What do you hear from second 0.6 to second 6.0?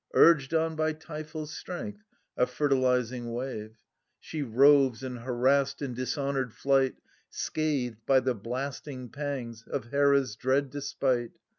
by Typho's strength, a fertilizing wave), She roves, in harassed and